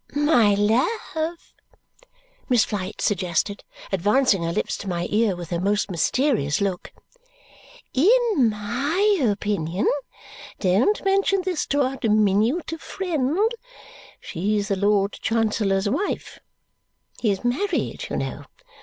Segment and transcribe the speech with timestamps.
[0.15, 1.53] "My love,"
[2.49, 6.91] Miss Flite suggested, advancing her lips to my ear with her most mysterious look,
[7.93, 9.87] "in MY opinion
[10.59, 13.51] don't mention this to our diminutive friend
[14.19, 16.39] she's the Lord Chancellor's wife.
[17.19, 18.45] He's married, you know.